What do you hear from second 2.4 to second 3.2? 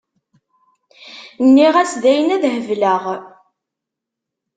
hebleɣ.